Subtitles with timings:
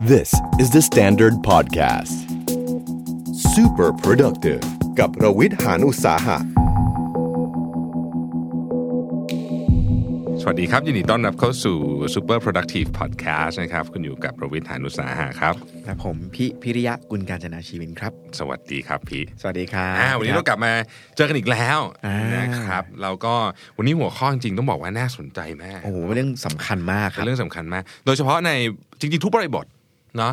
[0.00, 2.14] This is the Standard Podcast.
[3.54, 4.62] Super productive
[4.98, 6.38] กับรวิทย์หานอุตสาหะ
[10.40, 11.76] สวัสดีครับยินดีต้อนรับเข้าสู่
[12.14, 15.54] Super Productive Podcast นะครับ คุณอยู่กับประวิทยานุสาหะครับ
[15.84, 20.72] และผมพิพิริยะกุลการจนาชีวินครับ สวัสดีครับพี่ สวัสดีครับอ่าวันนี้เรากลับมา
[21.16, 23.34] เจอกันอีกแล้วอ่าน นะครับเราก็
[23.76, 28.50] วันนี้หัวข้อจริงๆต้องบอกว่าน่าสนใจมาก โอ้โหเรื่องสำคัญมากคเป็รับนเรื่องสำคัญมาก โดยเฉพาะใน
[29.00, 29.66] จริงๆทุกบริบท
[30.16, 30.32] เนาะ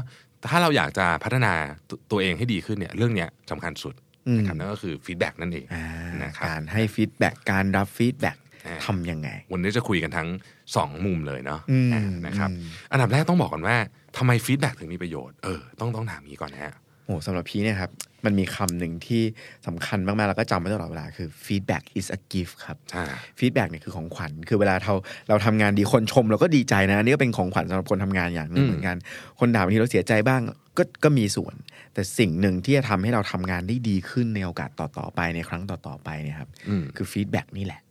[0.49, 1.54] ถ้าเราอยากจะพัฒนา
[1.90, 3.94] ตัวตัวเองให้ดีขึ้นเนี่ยเรื่องเนี้ยสำคัญสุด
[4.38, 5.84] นะครับนั่นก็คือ feedback นั่นเองอ่า
[6.23, 10.27] นะครับการให้ feedback การรับ feedback อ่าทำยังไง วันนี้จะคุยกันทั้ง
[10.76, 13.77] สองมุมเลยเนาะอืมอ่านะครับอืมอันดับแรกต้องบอกก่อนว่า
[14.18, 16.73] ทำไม feedback ถึงมีประโยชน์เออต้องต้องถามนี้ก่อนนะฮะ
[17.05, 17.91] โอ้สำหรับพี่เนี่ยครับ
[18.27, 19.22] มันมีคำหนึ่งที่
[19.67, 23.05] สำคัญมากๆ แล้วก็จำไว้ตลอดเวลาคือ feedback is a gift ครับอ่า
[23.40, 24.94] feedback เนี่ยคือของขวัญคือเวลาเรา
[25.30, 28.98] เราทำงานดีคนชมเราก็ดีใจนะอันนี่ก็เป็นของขวัญสำหรับคนทำงานอย่างหนึ่งอืมเหมือนกัน
[29.40, 30.41] คนด่าบางทีเราเสียใจบ้าง
[30.77, 31.55] ก็ก็มีส่วน
[31.93, 37.87] แต่สิ่งหนึ่งที่จะทำให้เราทำงานได้ดีขึ้นในโอกาสต่อๆไปในครั้งต่อๆไปเนี่ยครับอืมคือ feedback นี่แหละครับ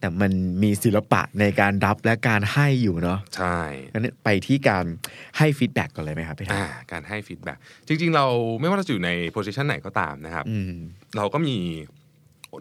[0.00, 0.32] แต่มัน
[0.62, 3.56] มีศิลปะในการรับและการให้อยู่เนาะใช่
[3.92, 4.84] งั้นไปที่การ
[5.38, 8.26] ให้ feedback ก่อนเลยไหมครับพี่ทัอ่าการให้ feedback จริง ๆ เรา
[8.60, 10.72] ไม่ว่าเราจะอยู่ใน position ไหนก็ตามนะครับอืม
[11.16, 11.56] เราก็มี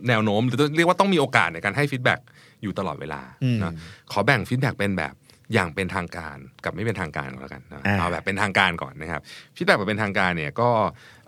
[0.07, 2.19] แนวโน้มหรือเรียกว่าต้องมีโอกาสในการให้ feedback
[2.63, 3.73] อยู่ตลอดเวลาอืมนะ
[4.11, 5.15] ขอแบ่ง feedback เป็นแบบ
[5.53, 9.21] อย่างเป็นทางการกับไม่เป็นทางการก่อนแล้วกันนะอ่าเอาแบบเป็นทางการก่อนนะครับ
[9.55, 10.69] feedback แบบเป็นทางการเนี่ยก็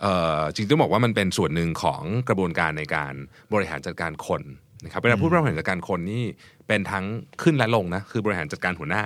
[0.02, 3.14] เอ่อจริงๆต้องบอกว่ามันเป็นส่วนหนึ่งของกระบวนการในการ
[3.52, 4.42] บริหารจัดการคน
[4.84, 6.24] นะครับเวลาพูดบริหารจัดการคนนี่
[6.68, 7.04] เป็นทั้ง
[7.42, 9.04] ขึ้นและลงนะคือบริหารจัดการหัวหน้า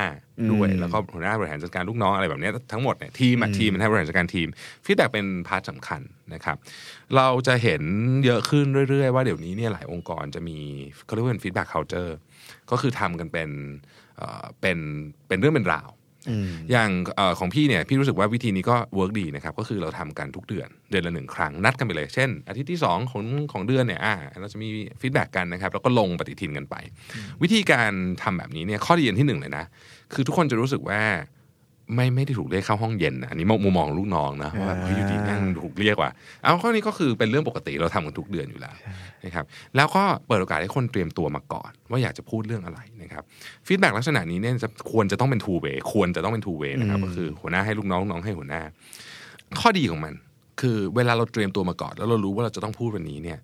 [0.52, 4.48] ด้วยอืมแล้วก็หัวหน้าบริหารจัดการลูกน้องอะไรแบบเนี้ยทั้งหมดเนี่ยทีมอะทีมมันให้บริหารจัดการทีม
[4.84, 6.00] ฟีดแบ็กเป็น part สำคัญ
[6.34, 6.56] นะครับ
[7.16, 7.82] เราจะเห็น
[8.24, 10.58] เยอะขึ้นเรื่อย ๆ ว่าเดี๋ยวนี้เนี่ยหลายองค์กรจะมี
[11.04, 12.16] เขาเรียกว่าเป็นฟีดแบ็ก culture
[12.70, 13.50] ก็คือทำกันเป็น
[14.16, 14.78] เอ่อเป็น
[15.28, 15.88] เป็นเรื่องเป็นราว
[16.28, 24.68] อืมอย่างเออของพี่เนี่ยพี่รู้สึกว่าวิธีนี้ก็ work ดีนะครับก็คือเราทำกันทุกเดือน เดือนละหนึ่งครั้งนัดกันไปเลย เช่น อาทิตย์ที่ 2 ของของเดือนเนี่ยอ่าเราจะมี
[25.00, 26.74] ฟีดแบ็กกันนะครับแล้วก็ลงปฏิทินกันไป
[27.42, 27.92] วิธีการ
[28.22, 29.64] ทำแบบนี้เนี่ยข้อดีอันที่หนึ่งเลยนะ
[30.12, 31.02] คือทุกคนจะรู้สึกว่า
[31.94, 36.10] ไม่ไม่ได้ถูกเรียกเข้าห้องเย็นนะอันนี้มุมมองลูกน้องนะว่าแบบเฮ้ยอยู่ดีแม่งถูกเรียกว่ะ
[36.42, 38.74] เอาข้อนี้ก็คือเป็นเรื่องปกติเราทำกันทุกเดือนอยู่แล้ว
[39.24, 39.44] นะครับ
[39.76, 43.22] แล้วก็เปิดโอกาสให้คนเตรียมตัวมาก่อน ว่าอยากจะพูดเรื่องอะไรนะครับ
[43.66, 48.62] ฟีดแบ็กลักษณะนี้เนี่ยจะควรจะต้องเป็น two way ควรจะต้องเป็น two way นะครับอืมก็คือหัวหน้าให้ลูกน้องลูกน้องให้หัวหน้า
[49.60, 50.14] ข้อดีของมัน
[50.60, 53.38] คือเวลาเราเตรียมตัวมาก่อน แล้วเรารู้ว่าเราจะต้องพูดวันนี้เนี่ย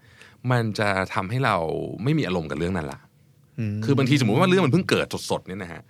[0.50, 1.56] มันจะทำให้เรา
[2.04, 3.00] ไม่มีอารมณ์กับเรื่องนั้นละ
[3.74, 5.82] มันคือบางทีสมมติว่าเรื่องมันเพิ่งเกิดสดๆเนี่ยนะฮะ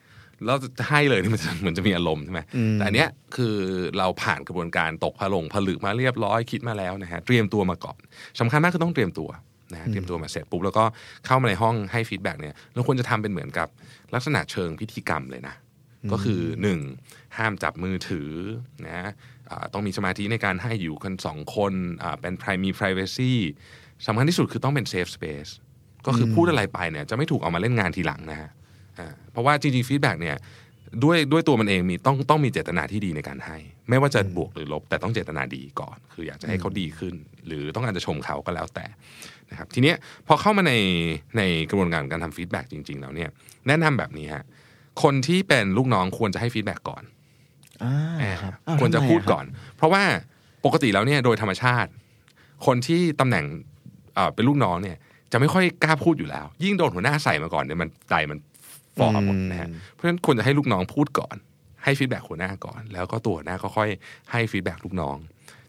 [0.46, 3.56] เราจะให้เลยนี่มันจะเหมือนจะมีอารมณ์ใช่ไหมอืมแต่อันเนี้ยคือ
[3.98, 7.98] เราผ่านกระบวนการตกผลงผลึกมาเรียบร้อยคิดมาแล้วนะฮะเตรียมตัวมาก่อน
[8.40, 9.30] สำคัญมากคือต้องเตรียมตัว
[9.72, 10.84] นะฮะเตรียมตัวมาเสร็จปุ๊บแล้วก็
[11.26, 13.68] เข้ามาในห้องให้ฟีดแบ็กเนี่ยเราควรจะทำเป็นเหมือนกับ
[14.14, 15.54] ลักษณะเชิงพิธีกรรมเลยนะ
[16.12, 16.78] ก็คือหนึ่ง
[17.36, 18.30] ห้ามจับมือถือ
[18.86, 19.10] นะ
[19.50, 21.72] อ่าต้องมีสมาธิในการให้อยู่กันสองคน
[22.02, 23.32] อ่าเป็นมี privacy
[24.06, 25.50] สำคัญที่สุดคือต้องเป็น safe space
[26.06, 28.61] ก็คือพูดอะไรไปเนี่ยจะไม่ถูกเอามาเล่นงานทีหลังนะฮะอ่า
[29.32, 30.36] เพราะว่าจริงๆฟีดแบ็กเนี่ย
[31.04, 33.56] ด้วยด้วยตัวมันเองมีต้องต้องมีเจตนาที่ดีในการให้
[33.88, 37.14] ไม่ว่าจะบวกหรือลบ แต่ต้องเจตนาดีก่อน คืออยากจะให้เขาดีขึ้น
[37.46, 38.86] หรือต้องการจะชมเขาก็แล้วแต่
[39.50, 40.74] นะครับทีเนี้ยพอเข้ามาใน
[41.36, 43.30] ในกระบวนการการทำฟีดแบ็กจริง ๆ แล้วเนี่ย
[43.66, 44.44] แนะนำแบบนี้ฮะ
[45.02, 47.02] คนที่เป็นลูกน้องควรจะให้ฟีดแบ็กก่อน
[47.82, 49.44] อ่าครับอ้าควรจะทำไมพูดครับก่อน
[49.76, 50.02] เพราะว่า
[50.64, 51.90] ปกติแล้วเนี่ยโดยธรรมชาติ
[52.66, 53.44] คนที่ตำแหน่ง
[54.14, 54.96] เอ่อเป็นลูกน้องเนี่ย
[55.32, 58.38] จะไม่ค่อยกล้าพูดอยู่แล้ว ยิ่งโดนหัวหน้าใส่มาก่อนเนี่ยมันใจมัน
[58.96, 61.36] ฟอหมดนะฮะเพราะฉะนั้นควรจะให้ลูกน้องพูดก่อน
[61.84, 63.88] ให้ฟีดแบ็กหัวหน้าก่อน แล้วก็ตัวหัวหน้าก็ค่อย
[64.32, 65.16] ให้ฟีดแบ็กลูกน้อง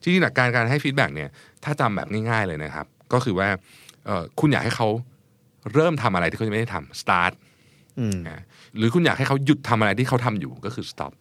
[0.01, 1.29] จริงๆหลักการการให้ฟีดแบ็กเนี่ย
[1.63, 3.47] ถ้าจำแบบง่ายๆเลยนะครับ ก็คือว่า
[4.05, 4.87] เอ่อคุณอยากให้เขา
[5.73, 7.33] เริ่มทำอะไรที่เขายังไม่ได้ทำ start
[7.99, 8.43] อืมนะ
[8.77, 11.11] หรือคุณอยากให้เขาหยุดทำอะไรที่เขาทำอยู่ก็คือ stop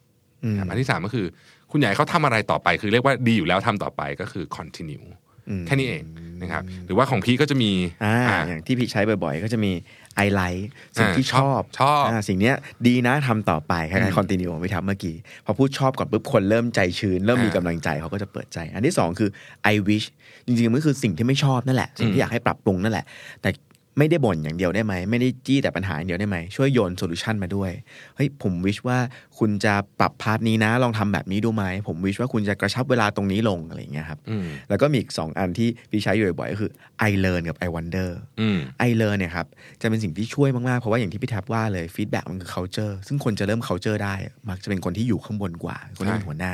[0.43, 1.25] อืมครับอันที่สามก็คือ
[1.71, 5.22] คุณอยากให้เขาทำอะไรต่อไป คือเรียกว่าดีอยู่แล้วทำต่อไปก็คือ continue อืม
[5.67, 6.03] แค่นี้เอง
[6.41, 7.71] นะครับหรือว่าของพี่ก็จะมี
[8.05, 9.71] อ่าอ่าอย่างที่พี่ใช้บ่อยๆ ก็จะมี
[10.15, 12.55] ไอไลท์สิ่งอ่าที่ชอบชอบาสิ่งเนี้ย
[12.87, 15.15] ดีนะทำต่อไปคล้าอืยมๆคอนติเนียของพี่ทับเมื่อกี้
[15.45, 19.29] พอพูดชอบก่อนปุ๊บคนเริ่มใจชื้น เริ่มมีอ่ากำลังใจเขาก็จะเปิดใจ อันที่สองคือ
[19.73, 20.05] I wish
[20.45, 23.05] จริงๆมันคือสิ่งที่ไม่ชอบนั่นแหละ สิ่งอืที่มอยากให้ปรับปรุงนั่นแหละ
[23.41, 23.49] แต่
[23.97, 27.71] ไม่ได้บ่นอย่างเดียวได้ไหม ไม่ได้จี้แต่ปัญหาอย่างเดียวได้ไหม ช่วยโยน solution มาด้วย
[28.15, 28.97] เฮ้ย ผม wish ว่า
[29.39, 36.71] คุณจะปรับ part นี้นะ ลองทำแบบนี้ดูไหม ผม wish ว่าคุณจะกระชับเวลาตรงนี้ลงอะไรอย่างเงี้ยครับอืมแล้วก็มีอีกสองอันที่พี่ใช้อยู่บ่อยๆก็คือ
[37.09, 38.09] I learn กับ I wonder
[38.41, 39.47] อืม I learn เนี่ยครับ
[39.81, 44.15] จะเป็นสิ่งที่ช่วยมาก ๆ เพราะว่าอย่างที่พี่แท็บว่าเลยฟีดแบ็กมันคือ culture ซึ่งคนจะเริ่ม culture ได้
[44.49, 46.53] มักจะเป็นคนที่อยู่ข้างบนกว่า คนที่เป็นใช่หัวหน้า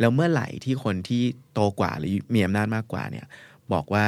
[0.00, 1.22] แล้วเมื่อไหร่ที่คนที่
[1.52, 3.26] โตกว่าหรือมีอำนาจมากกว่าเนี่ย
[3.72, 4.06] บอกว่า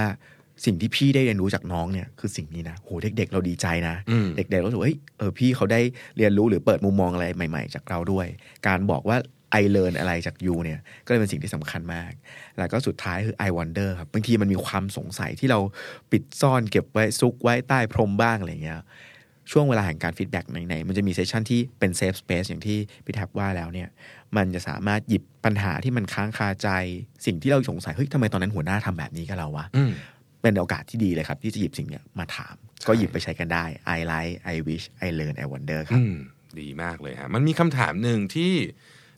[0.65, 5.81] สิ่งที่พี่ได้เรียนรู้จากน้องเนี่ยคือสิ่งนี้นะโหเด็ก ๆ เราดีใจนะอืมเด็กๆเรารู้สึกว่าเฮ้ยเออพี่เขาได้
[6.17, 8.27] เรียนรู้หรือเปิดมุมมองอะไรใหม่ ๆ จากเราด้วย
[8.67, 9.19] การบอกว่า
[9.61, 12.13] I learn อะไรจาก you เนี่ย ก็เลยเป็นสิ่งที่สำคัญมาก
[12.59, 15.59] แล้วก็สุดท้ายคือ I wonder ครับบางทีมันมีความสงสัยที่เรา
[16.13, 18.81] ปิดซ่อนเก็บไว้ซุกไว้ใต้พรมบ้างอะไรเงี้ย
[19.51, 23.89] ช่วงเวลาแห่งการฟีดแบ็กไหนๆมันจะมี session ที่เป็น safe space อย่างที่พี่แท็บว่าแล้วเนี่ย
[24.37, 26.69] มันจะสามารถหยิบปัญหาที่มันค้างคาใจ
[27.27, 29.93] สิ่งที่เราสงสัยเฮ้ยทำไมตอนนั้นหัวหน้าทำแบบนี้กับเราวะอืม
[30.43, 32.55] เป็นโอกาสที่ดีเลยครับ ที่จะหยิบสิ่งเนี้ยมาถาม
[32.89, 33.65] ก็หยิบไปใช้กันได้
[33.97, 36.17] I like I wish I learn I wonder ครับอืม
[36.61, 38.53] ดีมากเลยฮะมันมีคำถามหนึ่งที่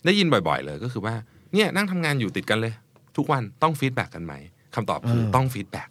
[0.04, 1.14] ได้ยินบ่อย ๆ เลยก็คือว่า
[1.52, 2.72] เนี่ยนั่งทำงานอยู่ติดกันเลย
[3.16, 4.34] ทุกวันต้องฟีดแบ็กกันไหม
[4.74, 5.88] คำตอบคือเออต้องฟีดแบ็ก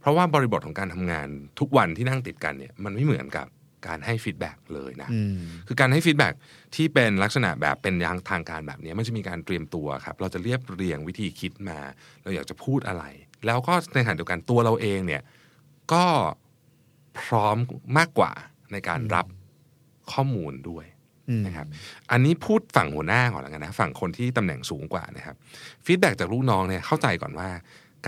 [0.00, 1.28] เพราะว่าบริบทของการทำงาน
[1.60, 3.46] ทุกวันที่นั่งติดกันเนี่ยมันไม่เหมือนกับ
[3.86, 5.36] การให้ฟีดแบ็กเลยนะอืม
[5.68, 6.34] คือการให้ฟีดแบ็ก
[6.74, 11.78] ที่เป็นลักษณะแบบเป็นอย่างทางการแบบนี้ มันจะมีการเตรียมตัวครับ เราจะเรียบเรียงวิธีคิดมา
[12.22, 13.04] เราอยากจะพูดอะไร
[13.46, 15.22] แล้วก็ในขณะเดียวกันตัวเราเองเนี่ย
[15.92, 16.04] ก็
[17.20, 17.56] พร้อม
[17.98, 18.30] มากกว่า
[18.72, 19.26] ในการรับ
[20.12, 20.86] ข้อมูลด้วย
[21.28, 21.66] อืมนะครับ
[22.10, 25.36] อันนี้พูดฝั่งหัวหน้าก่อนแล้วกันนะฝั่งคนที่ตำแหน่งสูงกว่านะครับ
[25.84, 27.48] ฟีดแบ็กจากลูกน้องเนี่ยเข้าใจก่อนว่า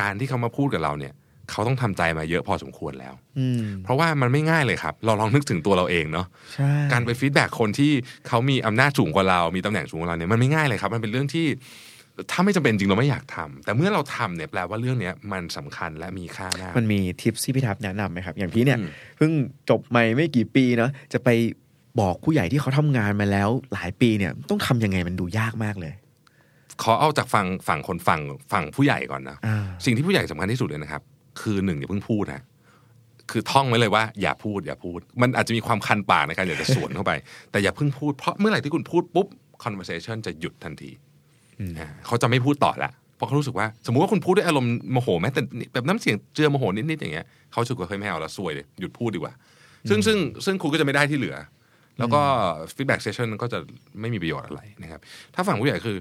[0.00, 1.14] การที่เขามาพูดกับเราเนี่ย
[1.50, 7.92] เขาต้องทำใจมาเยอะพอสมควรแล้วอืมเพราะว่ามันไม่ง่ายเลยครับ เราลองนึกถึงตัวเราเองเนาะใช่การไปฟีดแบ็กคนที่
[8.28, 11.46] เขามีอำนาจสูงกว่าเรา มีตำแหน่งสูงกว่าเราเนี่ยมันไม่ง่ายเลยครับ มันเป็นเรื่องที่
[12.30, 19.30] ถ้าไม่จำเป็นจริงเราไม่อยากทำแต่เมื่อเราทำเนี่ยแปลว่าเรื่องเนี้ยมันสำคัญและมีค่ามากมันมีทิปที่พี่ทับแนะนำไหมครับ อย่างพี่เนี่ยอืมเพิ่ง
[19.70, 21.28] จบใหม่ไม่กี่ปีเนาะจะไป
[22.00, 25.92] บอกผู้ใหญ่ที่เขาทำงานมาแล้วหลายปีเนี่ยต้องทำยังไงมันดูยากมากเลย
[26.82, 28.20] ขอเอาจากฝั่งฝั่งคนฝั่ง
[28.52, 31.02] ฝั่งผู้ใหญ่ก่อนนะอ่าสิ่งที่ผู้ใหญ่สำคัญที่สุดเลยนะครับ
[31.40, 32.42] คือหนึ่งอย่าเพิ่งพูดนะ
[33.30, 37.12] คือท่องไว้เลยว่าอย่าพูดอย่าพูด มันอาจจะมีความคันปากในการอยากจะสวนเข้าไป
[37.50, 39.26] แต่อย่าเพิ่งพูดเพราะเมื่อไหร่ที่คุณพูดปุ๊บ
[39.64, 41.08] conversation จะหยุดทันทีอืมอ่า
[42.06, 45.40] เขาจะไม่พูดต่อละเพราะเขารู้สึกว่า สมมุติว่าคุณพูดด้วยอารมณ์โมโหแม้แต่
[45.72, 49.32] แบบน้ำเสียงเจือโมโหนิดๆอย่างเงี้ยเขารู้สึกว่าเฮ้ยไม่เอาละซวยเลยหยุดพูดดีกว่า
[49.88, 51.36] ซึ่งซึ่งซึ่งคุณก็จะไม่ได้ที่เหลือ
[51.98, 52.20] แล้วก็
[52.74, 53.58] feedback session ก็จะ
[54.00, 55.00] ไม่มีประโยชน์อะไรนะครับ
[55.34, 55.96] ถ้าฝั่งผู้ใหญ่คือ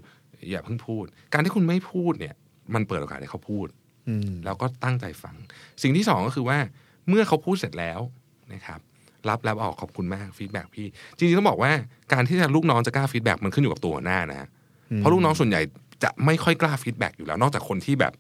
[0.49, 2.35] อย่าเพิ่งพูด การที่คุณไม่พูดเนี่ย
[2.73, 3.67] มันเปิดโอกาสให้เขาพูด
[4.09, 5.35] อืมแล้วก็ตั้งใจฟัง
[5.83, 6.57] สิ่งที่สองก็คือว่า
[7.09, 7.99] เมื่อเขาพูดเสร็จแล้ว
[8.53, 8.79] นะครับ
[9.29, 11.71] รับแล้วบอกขอบคุณมากฟีดแบ็กพี่ จริงๆต้องบอกว่า
[12.13, 14.49] การที่จะลูกน้องจะกล้าฟีดแบ็กมันขึ้นอยู่กับตัวหัวหน้านะฮะ
[14.97, 15.61] เพราะลูกน้องส่วนใหญ่
[16.03, 18.13] จะไม่ค่อยกล้าฟีดแบ็กอยู่แล้ว นอกจากคนที่แบบ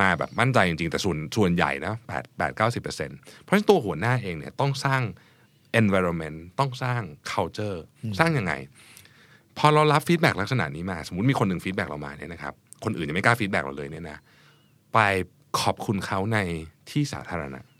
[0.00, 5.02] มาแบบมั่นใจจริงๆ แต่ส่วนส่วนใหญ่นะแปดแปดเก้าสิบเปอร์เซ็นต์เพราะฉะนั้นตัวหัวหน้าเองเนี่ยต้องสร้าง
[5.80, 7.00] environment ต้องสร้าง
[7.32, 7.78] culture
[8.18, 8.52] สร้างยังไง
[9.58, 14.18] พอเรารับฟีดแบ็กลักษณะนี้มา สมมติมีคนหนึ่งฟีดแบ็กเรามาเนี่ยนะครับ คนอื่นยังไม่กล้าฟีดแบ็กเราเลยเนี่ยนะ
[14.94, 14.98] ไป
[15.60, 16.38] ขอบคุณเขาใน
[16.90, 17.75] ที่สาธารณะอืม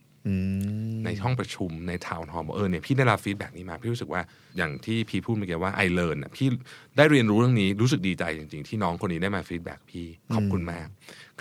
[1.04, 4.22] ในห้องประชุมใน town hall บอกเออเนี่ยพี่ได้รับฟีดแบ็กนี้มา พี่รู้สึกว่า
[4.56, 6.48] อย่างที่พี่พูดเมื่อกี้ว่า I learn อะพี่
[6.96, 10.86] ได้เรียนรู้เรื่องนี้รู้สึกดีใจจริง ๆ ที่น้องคนนี้ได้มาฟีดแบ็กพี่ขอบคุณมาก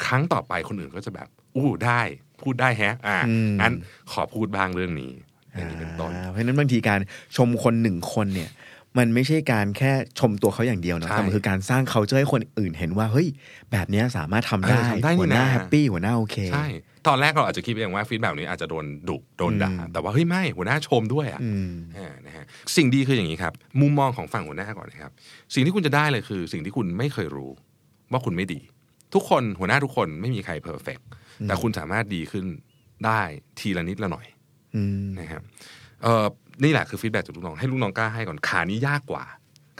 [0.06, 2.02] ครั้งต่อไปคนอื่นก็จะแบบ อู้ได้
[2.42, 3.74] พูดได้แฮะ อ่าอืมงั้น
[4.12, 5.12] ขอพูดบ้างเรื่องนี้
[5.54, 7.00] อย่างนี้เป็นต้นอ่าเพราะฉะนั้นบางทีการ
[7.38, 8.50] ชมคนหนึ่งคนเนี่ย
[8.98, 13.28] มันไม่ใช่การแค่ชมตัวเขาอย่างเดียวเนอะใช่แต่มันคือการสร้าง culture ให้คนอื่นเห็นว่าเฮ้ย
[13.72, 16.68] แบบเนี้ยสามารถทำได้เออทำได้นี่หัวหน้านะแฮปปี้หัวหน้าโอเคใช่
[17.07, 25.12] ตอนแรกเราอาจจะคิดเองว่าฟีดแบ็นี้อาจจะโดนดุโดนด่าอืมแต่ว่าเฮ้ยไม่หัวหน้าชมด้วยอะอืมอ่านะฮะสิ่งดีคืออย่างนี้ครับ มุมมองของฝั่งหัวหน้าก่อนนะครับ
[25.54, 27.52] สิ่งที่คุณจะได้เลยคือ สิ่งที่คุณไม่เคยรู้
[28.12, 28.60] ว่าคุณไม่ดี
[29.13, 31.00] ทุกคนหัวหน้าทุกคนไม่มีใคร perfect
[31.48, 32.46] แต่คุณสามารถดีขึ้น
[33.06, 33.22] ได้
[33.60, 34.25] ทีละนิดละหน่อย
[34.75, 35.42] อืมนะครับ
[36.04, 36.25] เออ
[36.63, 39.24] นี่แหละคือฟีดแบ็กจากลูกน้องให้ลูกน้องกล้าให้ก่อนขานี้ยากกว่า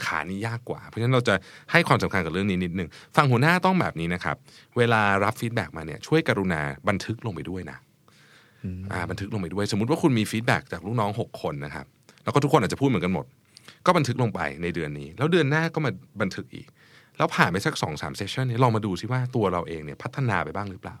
[0.04, 1.34] ขานี้ยากกว่า เพราะฉะนั้นเราจะ
[1.72, 4.36] ให้ความสำคัญกับเรื่องนี้นิดนึงฝั่งหัวหน้าต้องแบบนี้นะครับ
[4.76, 7.78] เวลารับฟีดแบ็กมาเนี่ยช่วยกรุณาบันทึกลงไปด้วยนะ
[8.92, 11.86] อ่าบันทึกลงไปด้วย สมมุติว่าคุณมีฟีดแบ็กจากลูกน้อง 6 คนนะครับ
[12.24, 13.26] แล้วก็ทุกคนอาจจะพูดเหมือนกันหมด
[13.86, 15.90] ก็บันทึกลงไปในเดือนนี้ แล้วเดือนหน้าก็มา
[16.20, 16.66] บันทึกอีก
[17.16, 20.96] แล้วผ่านไปสักสองสามเซสชันนี้ลองมาดูซิว่าตัวเราเองเนี่ยพัฒนาไปบ้างหรือเปล่า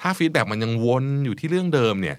[0.00, 2.16] ถ้าฟีดแบ็มันยังวนอยู่ที่เรื่องเดิมเนี่ย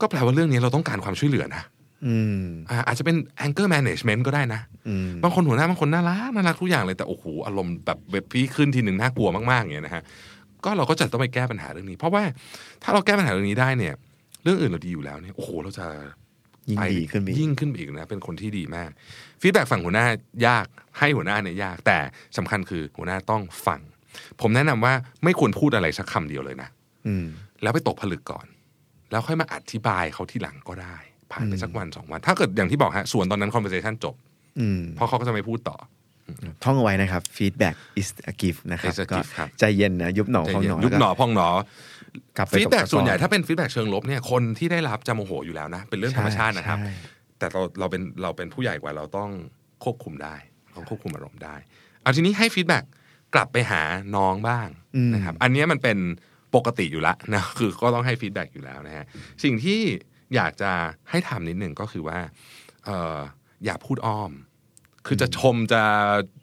[0.00, 1.62] ก็แปลว่าเรื่องนี้เราต้องการความช่วยเหลือนะ
[2.06, 10.02] อืมอ่าอาจจะเป็น anger management ก็ได้นะอืมบางคนหัวหน้าบางคนน่ารักน่ารักทุกอย่างเลยแต่โอ้โหอารมณ์แบบเว็บพี่ขึ้นทีหนึ่งน่ากลัวมากๆอย่างเงี้ยนะฮะ
[10.64, 12.22] ก็เราก็จะต้องไปแก้ปัญหาเรื่องนี้ เพราะว่า
[12.82, 13.94] ถ้าเราแก้ปัญหาเรื่องนี้ได้เนี่ย
[14.42, 15.86] เรื่องอื่นเราดีอยู่แล้วเนี่ยโอ้โหเราจะ
[16.70, 18.90] ยิ่งไปดีขึ้นไปอีกยิ่งขึ้นไปอีกนะ เป็นคนที่ดีมาก
[19.40, 20.06] ฟีดแบ็ฝั่งหัวหน้า
[20.46, 20.66] ยาก
[20.98, 21.98] ให้หัวหน้าเนี่ยยาก แต่
[22.36, 23.80] สำคัญคือหัวหน้าต้องฟัง
[24.40, 24.94] ผมแนะนำว่า
[25.24, 26.68] ไม่ควรพูดอะไรสักคำเดียวเลยนะ
[27.06, 27.26] อืม
[27.62, 28.46] แล้วไปตกผลึกก่อน
[29.10, 30.96] แล้วค่อยมาอธิบายเขาที่หลังก็ได้
[31.32, 34.14] ผ่านไปสักวันสองวัน ถ้าเกิดอย่างที่บอกฮะส่วนตอนนั้น conversation จบ
[34.60, 35.76] อืมเพราะเขาก็จะไม่พูดต่อ
[36.64, 41.48] ท่องเอาไว้นะครับ feedback is a gift นะครับ Is a ก็ gift ครับใจเย็นนะยุบหนอพองหนอยุบหนอพองหนอ
[42.36, 46.92] กลับไปฟีดแบ็กตกตะกอนส่วนใหญ่ถ้าเป็นฟีดแบ็กเชิงลบเนี่ยคนที่ได้รับจะโมโหอยู่แล้วนะ เป็นเรื่องธรรมชาตินะครับใช่
[47.38, 49.30] แต่เราเราเป็นเราเป็นผู้ใหญ่กว่าเราต้อง
[49.84, 50.34] ควบคุมได้
[50.74, 51.54] ต้องควบคุมอารมณ์ได้
[52.02, 52.84] เอาทีนี้ให้ฟีดแบ็ก
[53.34, 53.82] กลับไปหา
[54.16, 55.98] น้องบ้างอืมนะครับ อันเนี้ยมันเป็น
[56.54, 59.04] ปกติอยู่แล้วนะคือก็ต้องให้ฟีดแบ็กอยู่แล้วนะฮะ
[59.44, 59.80] สิ่งที่
[60.36, 60.70] อยากจะ
[61.10, 62.18] ให้ทำนิดหนึ่งก็คือว่า
[62.86, 63.18] เออ
[63.64, 64.32] อย่าพูดอ้อม
[65.06, 65.82] คือจะชมจะ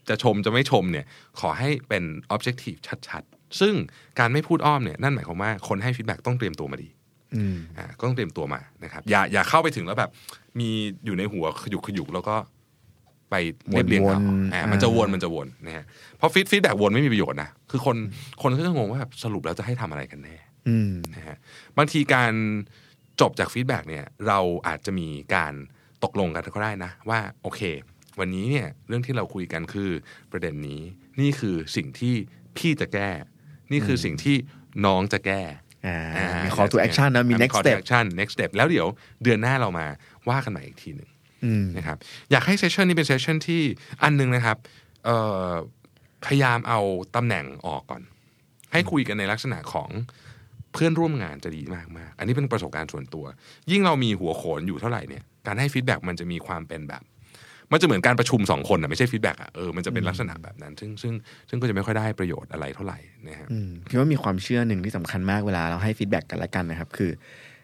[0.09, 1.05] จะชมจะไม่ชมเนี่ย
[1.39, 2.03] ขอให้เป็น
[2.35, 2.79] objective
[3.09, 3.73] ชัดๆ ซึ่ง
[4.19, 6.89] การไม่พูดอ้อมเนี่ยนั่นหมายความว่าคนให้ feedback ต้องเตรียมตัวมาดี
[7.35, 10.11] อืมอ่าก็ต้องเตรียมตัวมานะครับ อย่าอย่าเข้าไปถึงแล้วแบบ
[10.59, 10.69] มี
[11.05, 12.35] อยู่ในหัวขยุกขยุกแล้วก็
[13.29, 13.35] ไป
[13.69, 15.85] เรียบเรียงเอาวนๆอ่าอ่ามัมันจะวนมันจะวนนะฮะ
[16.17, 17.95] เพราะ feed feedback วนไม่มีประโยชน์นะคือคน
[18.41, 20.35] คนก็จะงงว่าแบบสรุปแล้วจะให้ทำอะไรกันแน่
[20.67, 21.37] อืมนะฮะ
[21.77, 22.33] บางทีการ
[23.21, 25.53] จบจาก feedback เนี่ยเราอาจจะมีการ
[26.03, 27.61] ตกลงกันก็ได้นะ ว่าโอเค
[28.19, 29.89] วันนี้เนี่ยเรื่องที่เราคุยกันคือ
[30.31, 30.81] ประเด็นนี้
[31.19, 32.15] นี่คือสิ่งที่
[32.57, 33.09] พี่จะแก้
[33.71, 34.35] นี่คือสิ่งที่
[34.85, 35.41] น้องจะแก้
[35.85, 38.87] อ่าอ่ามี call to action นะมี next call to step action next step แล้วเดี๋ยว
[39.23, 39.87] เดือนหน้าเรามา
[40.29, 41.09] ว่ากันใหม่อีกทีหนึ่ง
[41.45, 41.97] อืมนะครับ
[42.31, 43.61] อยากให้เซสชันนี้เป็นเซสชันที่
[44.03, 44.57] อันหนึงนะครับ
[45.05, 45.17] เอ่
[45.49, 45.51] อ
[46.25, 46.79] พยายามเอา
[47.15, 48.01] ตำแหน่งออกก่อน
[48.71, 49.89] ให้คุยกันในลักษณะของ
[50.73, 53.25] เพื่อนร่วมงานจะดีมากมากๆอันนี้เป็นประสบการณ์ส่วนตัว
[53.71, 57.03] ยิ่งเรามีหัวโขนอยู่เท่าไหร่เนี่ยการให้ feedback มันจะมีความเป็นแบบ
[57.71, 61.13] มันจะเหมือนการประชุมสองคนอะไม่ใช่ feedback อะเออมันจะเป็นลักษณะแบบนั้น ซึ่งซึ่ง
[61.49, 62.97] ซึ่งก็จะไม่ค่อยได้ประโยชน์อะไรเท่าไหร่
[63.27, 67.11] นะฮะอืมพี่ว่ามีความเชื่อหนึ่งที่สำคัญมากเวลาเราให้ feedback กันละกันนะครับคือ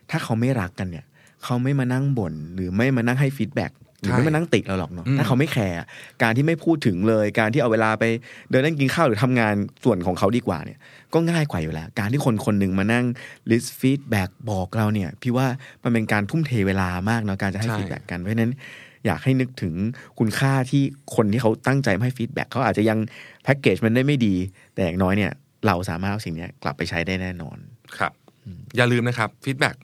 [0.10, 1.06] ถ้าเขาไม่รักกันเนี่ย
[1.44, 3.72] เขาไม่มานั่งบ่นหรือไม่มานั่งให้ feedback ห
[4.06, 5.76] รือใช่ไม่มานั่งติเราหรอกเนาะอืมถ้าเขาไม่แคร์
[6.24, 8.04] การที่ไม่พูดถึงเลย การที่เอาเวลาไป
[8.50, 10.80] เดินเล่นกินข้าวหรือทำงานส่วนของเขาดีกว่าเนี่ย
[11.14, 13.06] ก็ง่ายกว่าอยู่แล้ว การที่คนคนหนึ่งมานั่ง
[13.50, 15.48] list feedback บอกเราเนี่ย พี่ว่า
[15.84, 18.52] มันเป็นการทุ่มเทเวลามากเนาะการจะให้ใช่ feedback กันเพราะฉะนั้น
[19.06, 19.74] อยากให้นึกถึง
[20.20, 20.84] คุณค่าที่
[21.16, 22.98] คนที่เขาตั้งใจมาให้ feedback เขาอาจจะยัง
[23.44, 24.36] แพ็กเกจมันได้ไม่ดี
[24.74, 25.32] แต่อย่างน้อยเนี่ย
[25.68, 27.58] เราสามารถเอาสิ่งเนี้ยกลับไปใช้ได้แน่นอน
[27.98, 28.12] ครับ
[28.76, 29.76] อย่าลืมนะครับ feedback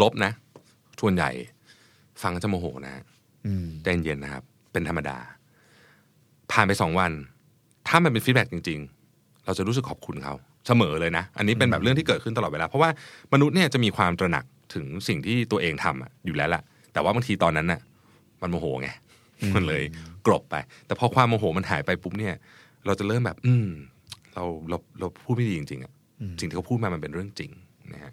[0.00, 0.32] ลบนะ
[1.00, 1.30] ส่วนใหญ่
[2.22, 3.09] ฟังจะโมโหนะฮะอืม
[3.82, 4.42] ใจเย็นๆนะครับ
[4.72, 5.18] เป็นธรรมดา
[6.52, 7.12] ผ่านไปสองวัน
[7.88, 8.78] ถ้ามันเป็น feedback จริง
[9.12, 10.34] ๆ เราจะรู้สึกขอบคุณเขา
[10.66, 12.90] เสมอเลยนะ อันนี้เป็นแบบเรื่องที่เกิดขึ้นตลอดเวลา เพราะว่า
[13.32, 14.44] มนุษย์เนี่ยจะมีความตระหนัก
[14.74, 17.80] ถึงสิ่งที่ตัวเองทำอะอยู่แล้วล่ะ แต่ว่าบางทีตอนนั้นน่ะ
[18.42, 18.88] มันโมโหไง
[19.54, 19.82] มันเลย
[20.26, 20.54] กลบไป
[20.86, 22.34] แต่พอความโมโหมันหายไปปุ๊บเนี่ย
[22.86, 23.68] เราจะเริ่มแบบ อืม
[24.34, 25.92] เราเราเราพูดไม่ดีจริงๆอะ
[26.40, 27.50] สิ่งที่เขาพูดมามันเป็นเรื่องจริง
[27.94, 28.12] นะฮะ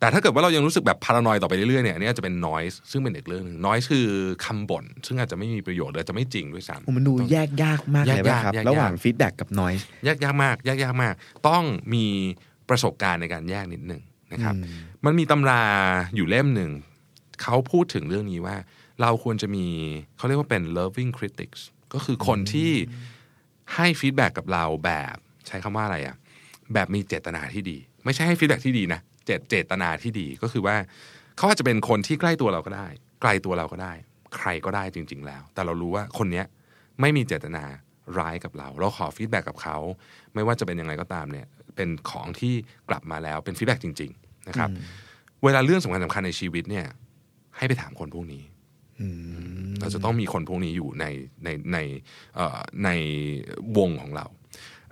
[0.00, 4.08] แต่ถ้าเกิดว่าเรายังรู้สึกแบบ paranoid ต่อไปเรื่อยๆเนี่ยอันนี้อาจจะเป็น noise ซึ่งเป็นอีกเรื่องหนึ่ง noise คือ
[4.44, 11.14] คำบ่นซึ่งอาจจะไม่มีประโยชน์หรืออาจจะไม่จริงด้วยซ้ำโอ้มันดูแยกยากมากเลยแยกยากป่ะครับแยกยากระหว่าง feedback กับ noiseยากยากมากยากยากมาก
[11.48, 11.62] ต้อง
[11.94, 12.06] มี
[12.68, 14.02] ประสบการณ์ในการแยกนิดหนึ่ง
[14.32, 14.54] นะครับ
[15.04, 15.62] มันมีตำรา
[16.16, 16.70] อยู่เล่มหนึ่ง
[17.42, 18.56] เขาพูดถึงเรื่องนี้ว่า
[19.00, 19.66] เราควรจะมี
[20.16, 21.60] เขาเรียกว่าเป็น loving critics
[21.94, 22.70] ก็คือคนที่
[23.74, 25.16] ให้ feedback กับเราแบบ
[25.46, 26.16] ใช้คำว่าอะไรอะ
[26.74, 30.76] แบบมีเจตนาที่ดี ไม่ใช่ให้ feedback ที่ดีนะ เจตเจตนาที่ดีก็คือว่า
[31.36, 32.88] เขาอาจจะเป็นคนที่ใกล้ตัวเราก็ได้
[33.22, 33.92] ไกลตัวเราก็ได้
[34.36, 36.46] ใครก็ได้จริง ๆ แล้ว แต่เรารู้ว่าคนเนี้ย
[37.00, 37.64] ไม่มีเจตนา
[38.18, 39.76] ร้ายกับเรา เราขอ feedback กับเขา
[40.34, 41.46] ไม่ว่าจะเป็นยังไงก็ตามเนี่ย
[41.76, 42.54] เป็นของที่
[42.88, 44.70] กลับมาแล้วเป็น feedback จริง ๆ นะครับ
[45.44, 46.86] เวลาเรื่องสำคัญสำคัญในชีวิตเนี่ย
[47.56, 48.44] ให้ไปถามคนพวกนี้
[49.80, 51.04] เราจะต้องมีคนพวกนี้อยู่ใน
[51.44, 51.78] ในใน
[52.36, 52.90] เอ่อใน
[53.78, 54.26] วงของเรา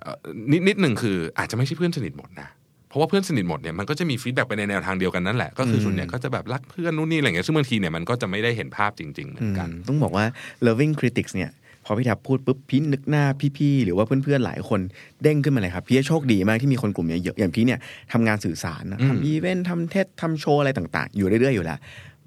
[0.01, 0.17] เอ่อ
[0.53, 2.49] นิดนิดหนึ่งคืออาจจะไม่ใช่เพื่อนสนิทหมดนะ
[2.89, 10.25] เพราะว่าเพื่อนสนิทหมดเนี่ยมันก็จะมี feedback ไปในแนวทางเดียวกันนั่นแหละก็คือส่วนใหญ่ก็จะแบบรักเพื่อนนู่นนี่อะไรเงี้ยซึ่งบางทีเนี่ยมันก็จะไม่ได้เห็นภาพจริง ๆ เหมือนกันอืมต้องบอกว่า
[10.67, 11.53] loving critics เนี่ย
[11.85, 13.25] พอพี่แทบพูดปุ๊บพี่นึกหน้า
[13.57, 14.81] พี่ๆหรือว่าเพื่อนๆหลายคน
[15.23, 17.79] เด้งขึ้นมาเลยครับพี่โชคดีมากที่มีคนกลุ่มเนี้ยเยอะอย่างพี่เนี่ย
[18.13, 21.79] ทำงานสื่อสารนะอืมทำอีเวนต์ทำเทสทำโชว์อะไรต่าง ๆ อยู่เรื่อยๆอยู่แล้ว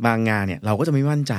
[0.05, 1.33] บางงานเนี่ยเราก็จะไม่มั่นใจ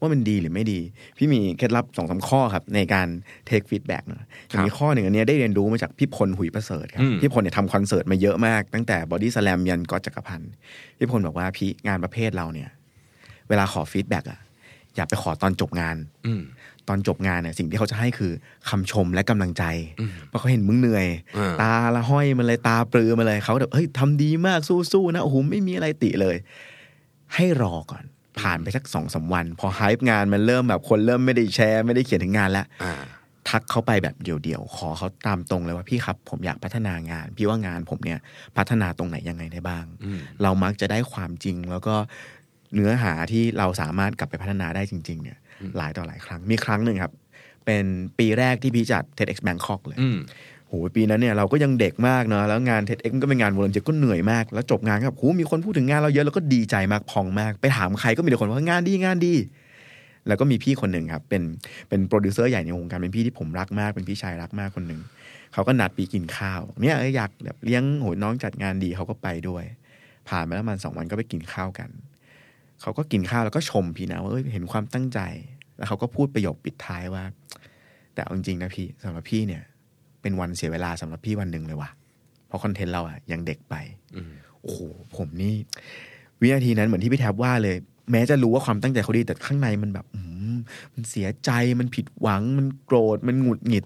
[0.00, 0.80] ว่ามันดีหรือไม่ดี
[1.16, 3.08] พี่มีเคล็ดลับสองสามข้อครับ ในการ
[3.48, 10.50] take feedback เนอะอย่างมีข้อหนึ่งอันเนี้ยได้เรียนรู้มาจากพี่พลหุยประเสริฐครับอืมพี่พลเนี่ยทำคอนเสิร์ตมาเยอะมากตั้งแต่บอดี้สแลมยันก๊อตจักรพันธ์
[10.98, 12.68] พี่พลบอกว่าพี่งานประเภทเราเนี่ย
[13.48, 14.40] เวลาขอ feedback อะ
[14.96, 16.42] อย่าไปขอตอนจบงาน อืม
[16.88, 18.32] ตอนจบงานเนี่ยสิ่งที่เขาจะให้คือ
[18.68, 19.64] คำชมและกำลังใจ
[20.00, 26.36] อืมเพราะเขาเห็นมึงเหนื่อยอ่าตาละห้อยมาเลยตาปรือมาเลยเขาแบบเฮ้ยทำดีมากสู้ๆนะโอ้โหไม่มีอะไรติเลย
[27.34, 28.04] ให้รอก่อน
[28.40, 32.94] ผ่านไปสักสองสามวัน พอ hype งานมันเริ่มแบบคนเริ่มไม่ได้แชร์ไม่ได้เขียนถึงงานแล้วอ่า
[33.48, 38.20] ทักเขาไปแบบเดี่ยวๆ ขอเขาตามตรงเลยว่าพี่ครับ ผมอยากพัฒนางาน พี่ว่างานผมเนี่ย
[38.56, 41.94] พัฒนาตรงไหนยังไงได้บ้างอืมเรามักจะได้ความจริงแล้วก็
[42.74, 45.38] เนื้อหาที่เราสามารถกลับไปพัฒนาได้จริง ๆ เนี่ย
[45.76, 47.12] หลายต่อหลายครั้งมีครั้งหนึ่งครับ
[47.66, 47.84] เป็น
[48.18, 50.18] ปีแรกที่พี่จัด TEDx Bangkok เลยอืม
[50.70, 59.34] โหปีนั้นเนี่ยเราก็ยังเด็กมากเนาะแล้วงาน TEDx มันก็เป็นงานวอลเนเทีก็เหนื่อยมาก แล้วจบงานก็แบบโหมีคนพูดถึงงานเราเยอะแล้วก็ดีใจมากพองมาก ไปถามใครก็มีแต่คนว่างานดีงานดี
[60.26, 61.42] แล้วก็มีพี่คนหนึ่งครับ เป็น
[61.88, 65.00] เป็นโปรดิวเซอร์ใหญ่ในวงการเป็นพี่ที่ผมรักมากเป็นพี่ชายรักมากคนหนึ่ง
[65.52, 69.64] เขาก็นัดปีกินข้าว เนี่ยอยากแบบเลี้ยงโหน้องจัดงานดีเขาก็ไปด้วย
[70.28, 71.90] ผ่านไปแล้วประมันสองวันก็ไปกินข้าวกัน
[72.80, 75.20] เขาก็กินข้าวแล้วก็ชมพี่นะว่าเเห็นความตั้งใจ
[75.76, 77.24] แล้วเขาก็พูดประโยคปิดท้ายว่า
[78.14, 79.62] แต่เอาจริงๆนะพี่สำหรับพี่เนี่ย
[80.22, 81.90] เป็นวันเสียเวลาสำหรับพี่วันหนึ่งเลยว่ะ
[82.46, 83.74] เพราะคอนเทนต์เราอะยังเด็กไป
[84.16, 84.78] อืมโอ้โห
[85.16, 85.54] ผมนี่
[86.40, 87.76] วินาทีนั้นเหมือนที่พี่แทบว่าเลย
[88.10, 90.20] แม้จะรู้ว่าความตั้งใจเขาดีแต่ข้างในมันแบบอื
[90.54, 90.56] ม
[90.94, 91.50] มันเสียใจ
[91.80, 93.84] มันผิดหวังมันโกรธมันหงุดหงิด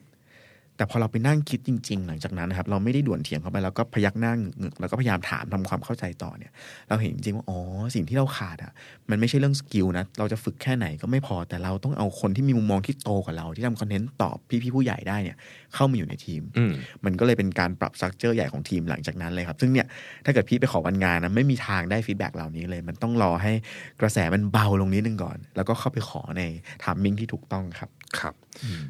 [0.76, 6.52] แต่พอเราไปนั่งคิดจริง ๆ หลังจากนั้นนะครับ เราไม่ได้ด่วนเถียงเข้าไปแล้วก็พยักหน้างึกแล้วก็พยายามถามทำความเข้าใจต่อเนี่ย
[6.88, 7.58] เราเห็นจริงๆว่าอ๋อ
[7.94, 8.72] สิ่งที่เราขาดอะ
[9.10, 15.36] มันไม่ใช่เรื่อง skill นะเราจะฝึกแค่ไหนก็ไม่พอแต่เราต้องเอาคนที่มีมุมมองที่โตกว่าเราที่ทำคอนเทนต์ตอบพี่ๆผู้ใหญ่ได้เนี่ย
[15.74, 16.72] เข้ามาอยู่ในทีมอืม
[17.04, 19.86] มันก็เลยเป็นการปรับ structure ใหญ่ของทีมหลังจากนั้นเลยครับ ซึ่งเนี่ย
[20.24, 23.52] ถ้าเกิดพี่ไปขอวันงานนะไม่มีทางได้ feedback เหล่านี้เลย มันต้องรอให้
[24.00, 26.42] กระแสมันเบาลงนิดนึงก่อน แล้วก็เข้าไปขอใน
[26.82, 27.90] timing ที่ถูกต้องครับ
[28.20, 28.34] ครับ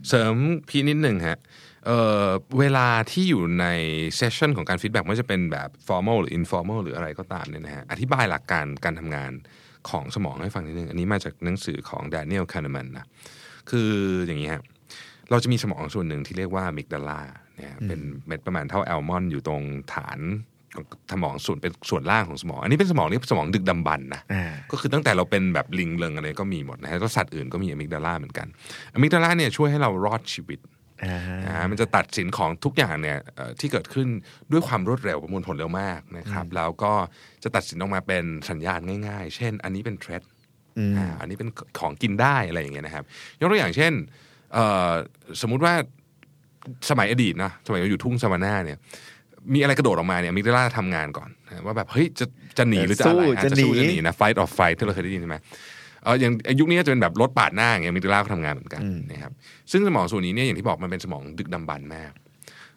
[0.08, 0.34] เสริม
[0.68, 1.38] พี่นิดหนึ่งฮะ
[1.86, 1.90] เอ
[2.24, 2.28] อ
[2.58, 3.66] เวลาที่อยู่ใน
[4.16, 9.32] session ของการ feedback ไม่ว่าจะเป็นแบบ formal หรือ informal หรืออะไรก็ตามเนี่ยนะฮะอธิบายหลักการการทำงาน
[9.90, 13.06] ของสมองให้ฟังนิดนึง อันนี้มาจากหนังสือของ Daniel Kahneman นะ
[13.70, 13.90] คือ
[14.26, 14.62] อย่างนี้ฮะ
[15.30, 17.22] เราจะมีสมองส่วนหนึ่งที่เรียกว่า amygdala
[17.56, 19.62] เนี่ยเป็นเม็ดประมาณเท่าแอลมอนอยู่ตรง
[19.94, 20.18] ฐาน
[21.12, 28.46] สมองส่วนเป็นส่วนล่างของสมอง อันนี้เป็นสมองนี่สมองดึกดำบรรพ์นะอ่าก็คือตั้งแต่เราเป็นแบบลิงเลิงอะไรก็มีหมดนะฮะแล้วสัตว์อื่นก็มี amygdala เหมือนกัน
[28.94, 30.60] amygdala เนี่ยช่วยให้เรารอดชีวิต
[31.04, 34.08] อ่านะฮะมันจะตัดสินของทุกอย่างเนี่ยเอ่อที่เกิดขึ้น
[34.52, 36.92] ด้วยความรวดเร็วประมวลผลเร็วมากนะครับแล้วก็
[37.42, 40.22] จะตัดสินออกมาเป็นสัญญาณง่ายๆ เช่น อันนี้เป็น threat
[40.78, 43.04] อืมอ่าอันนี้เป็นของกินได้อะไรอย่างเงี้ยนะครับ
[43.40, 43.92] ยกตัวอย่างเช่น
[44.52, 44.90] เอ่อ
[45.40, 45.74] สมมุติว่า
[46.90, 48.78] สมัยอดีตนะสมัยเราอยู่ทุ่งซาวาน่าเนี่ย
[49.54, 52.26] มีอะไรกระโดดออกมาเนี่ย amygdala ทำงานก่อนนะว่าแบบเฮ้ยจะ
[52.58, 55.36] จะหนีหรือจะอะไรสู้อะจะจะสู้หนีจะหนีนะ fight or flight ที่เราเคยได้ยินใช่ไหม
[56.04, 58.80] เอออย่างยุคนี้จะเป็นแบบรถปาดหน้าอย่างเงี้ย amygdala ก็ทำงานเหมือนกัน
[59.12, 59.32] นะครับ
[59.72, 62.12] ซึ่งสมองส่วนนี้เนี่ยอย่างที่บอกมันเป็นสมองดึกดำบรรพ์มาก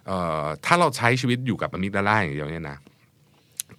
[0.07, 2.77] เอ่อถ้าเราใช้ชีวิตอยู่กับ amygdala อย่างเดียวเนี่ยนะ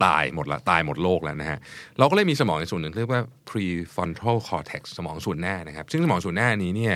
[0.05, 1.59] ตายหมดละตายหมดโลกแล้วนะฮะ
[1.99, 6.95] เราก็เลยมีสมองในส่วนหนึ่งเรียกว่า prefrontal cortex สมองส่วนหน้านะครับ ซึ่งสมองส่วนหน้านี้เนี่ย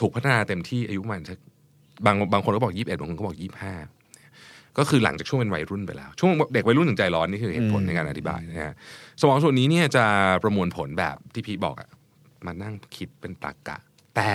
[0.00, 1.38] ถูกพัฒนาเต็มที่อายุประมาณสัก
[2.06, 3.74] บางบางคนก็บอกยี่สิบเอ็ดบางคนก็บอกยี่ห้า
[4.78, 8.74] ก็คือหลังจากช่วงเป็นวัยรุ่นไปแล้ว ช่วงเด็กวัยรุ่นถึงใจร้อนนี่คือเหตุผลในการอธิบายนะฮะ
[9.20, 10.04] สมองส่วนนี้เนี่ยจะ
[10.42, 11.90] ประมวลผลแบบที่พี่บอกอะ
[12.46, 13.76] มานั่งคิดเป็นตรรกะ
[14.16, 14.32] แต่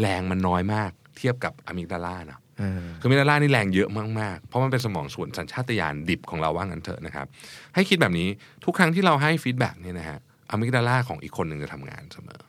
[0.00, 3.88] แรงมันน้อยมากเทียบกับ amygdala นะอ่าคือ amygdala นี่แรงเยอะ
[4.20, 7.26] มากๆ เพราะมันเป็นสมองส่วนสัญชาตญาณดิบของเราว่างั้นเถอะนะครับ
[7.74, 8.28] ให้คิดแบบนี้
[8.64, 10.18] ทุกครั้งที่เราให้ฟีดแบ็กเนี่ยนะฮะ
[10.50, 12.40] amygdala ของอีกคนหนึ่งจะทำงานเสมอ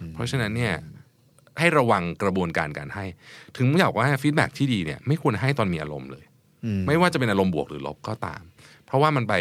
[0.00, 0.74] อเพราะฉะนั้นเนี่ย
[1.58, 3.04] ให้ระวังกระบวนการการให้
[3.56, 6.33] ถึงบอกว่าฟีดแบ็กที่ดีเนี่ยไม่ควรให้ตอนมีอารมณ์เลยอืม
[6.86, 8.42] ไม่ว่าจะเป็นอารมณ์บวกหรือลบก็ตาม
[8.86, 9.32] เพราะว่ามันไป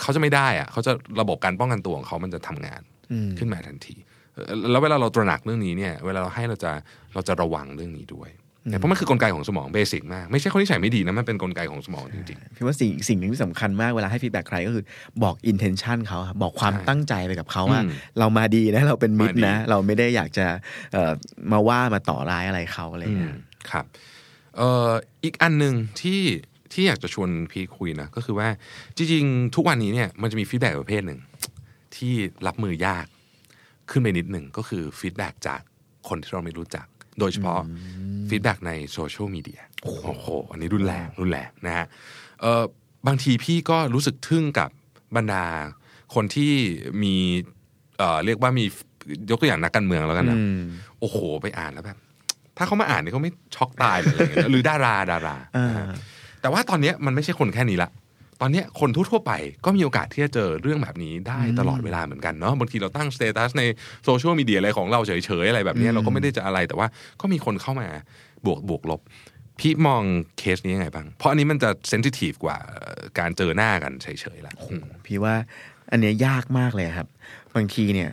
[0.00, 3.96] เขาจะไม่ได้อะเขาจะระบบการป้องกันตัวของเขามันจะทำงานอืมขึ้นมาทันที
[4.34, 6.72] เอ่อแล้วเวลาเราตระหนักเรื่องนี้เนี่ย เวลาเราให้เราจะ
[7.14, 8.30] เราจะระวังเรื่องนี้ด้วย
[8.68, 14.84] เนี่ยเพราะมันคือกลไกของสมอง basic มาก ไม่ใช่คนนิสัยไม่ดีนะมันเป็นกลไกของสมองจริงพี่ว่าสิ่งสิ่งหนึ่งที่สำคัญมากเวลาให้ฟีดแบ็กใครก็คือ
[15.22, 20.46] บอก intention เขาครับบอกความใช่ตั้งใจไปกับเขาว่าอืมเรามาดีนะเราเป็นมิตรมาดีนะ เราไม่ได้อยากจะ
[20.92, 21.12] เอ่อ
[21.52, 23.36] มาว่ามาทำร้ายอะไรเขาอะไรๆเงี้ยอืม
[23.70, 23.84] ครับ
[24.56, 24.90] เอ่อ
[25.24, 26.22] อีกอันหนึ่งที่
[26.72, 28.48] ที่อยากจะชวนพี่คุยนะก็คือว่า
[28.96, 31.20] จริงๆ ทุกวันนี้เนี่ยมันจะมีฟีดแบ็กประเภทหนึ่ง
[31.96, 32.12] ที่
[32.46, 33.06] รับมือยาก
[33.90, 35.60] ขึ้นไปนิดหนึ่งก็คือฟีดแบ็กจาก
[36.08, 36.86] คนที่เราไม่รู้จัก
[37.18, 37.60] โดยเฉพาะ
[38.28, 41.86] ฟีดแบ็กในโซเชียลมีเดียโอ้โหอันนี้รุนแรงรุนแรงนะฮะ
[42.40, 42.62] เอ่อ
[43.06, 44.70] บางทีพี่ก็รู้สึกทึ่งกับ
[45.16, 45.44] บรรดา
[46.14, 46.52] คนที่
[47.02, 47.14] มี
[47.98, 48.64] เอ่อเรียกว่ามี
[49.30, 50.60] ยกตัวอย่างนักการเมืองแล้วกันนะอืม
[51.00, 51.98] โอ้โห ไปอ่านแล้วแบบ
[52.56, 55.86] ถ้าเขามาอ่านเนี่ยเขาไม่ช็อกตายเลยอะไรเงี้ยหรือดาราดาราอ่านะฮะ
[56.42, 57.90] แต่ว่าตอนเนี้ยมันไม่ใช่คนแค่นี้ละ
[58.40, 59.32] ตอนเนี้ยคนทั่วๆไป
[59.64, 63.62] ก็มีโอกาสที่จะเจอเรื่องแบบนี้ได้ตลอดเวลาเหมือนกันเนาะบางทีเราตั้งสเตตัสใน
[64.04, 65.12] โซเชียลมีเดียอะไรของเราเฉ
[65.44, 66.86] ยๆอะไรแบบเนี้ยเราก็ไม่ได้จะอะไรแต่ว่า
[67.20, 67.88] ก็มีคนเข้ามา
[68.46, 69.00] บวกบวกลบ
[69.60, 70.02] พี่มอง
[70.38, 72.56] เคสนี้ยังไงบ้าง เพราะอันนี้มันจะเซนซิทีฟกว่า
[73.18, 75.34] การเจอหน้ากันเฉยๆละอืมพี่ว่า
[75.90, 77.08] อันเนี้ยยากมากเลยครับ
[77.54, 78.10] บางทีเนี่ย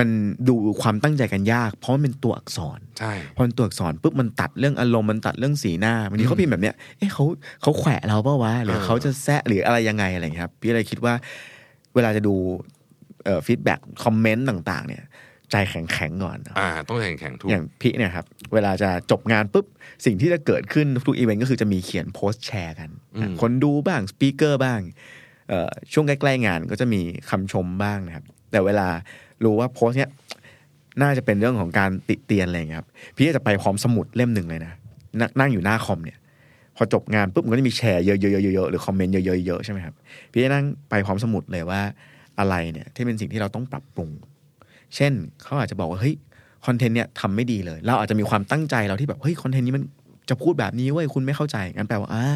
[0.00, 0.08] มัน
[0.48, 7.24] ดูความตั้งใจกันยาก เพราะมันเป็นตัวอักษรใช่พอเป็นตัวอักษรปุ๊บมันตัดเรื่องอารมณ์มันตัดเรื่องสีหน้าบางทีเขาพิมพ์แบบเนี้ยเอ๊ะเขา
[7.62, 11.14] เขาแขวะเราเปล่าวะหรือเออเขาจะแซะหรืออะไรยังไงอะไรอย่างเงี้ยครับ พี่เลยคิดว่า
[11.94, 12.34] เวลาจะดู
[13.24, 15.02] เอ่อฟีดแบ็กคอมเมนต์ต่าง ๆ เนี่ย
[15.50, 19.66] ใจแข็งๆก่อน อ่า ต้องแข็งแข็งทุก อย่างพี่เนี่ยครับ เวลาจะจบงานปุ๊บ
[20.04, 24.80] สิ่งที่จะเกิดขึ้นทุกอีเวนต์ก็คือจะมีเขียนโพสต์แชร์กันอืมคนดูบ้าง speaker บ้าง
[25.48, 28.88] เอ่อช่วงใกล้ ๆ งานก็จะมีคำชมบ้างนะครับ แต่เวลา
[29.44, 30.10] รู้ว่าโพสต์เนี้ย
[31.02, 34.72] น่าจะเป็นเรื่องของการติเตียนอะไรอย่างเงี้ยครับพี่จะไปพร้อมสมุดเล่มหนึ่งเลยนะ
[35.20, 36.18] นนั่งอยู่หน้าคอมเนี่ย
[36.76, 39.94] พอจบงานปุ๊บมันก็จะมีแชร์เยอะๆๆๆหรือคอมเมนต์เยอะๆๆใช่ไหมครับ
[40.32, 41.80] พี่จะนั่งไปพร้อมสมุดเลยว่า
[42.38, 44.10] อะไรเนี่ย ที่เป็นสิ่งที่เราต้องปรับปรุง
[44.96, 46.14] เช่นเขาอาจจะบอกว่าเฮ้ย
[46.66, 49.84] คอนเทนต์เนี่ยทำไม่ดีเลย เราอาจจะมีความตั้งใจเราที่แบบเฮ้ยคอนเทนต์นี้มัน
[50.30, 52.26] จะพูดแบบนี้เว้ยคุณไม่เข้าใจงั้นแปลว่าอ่า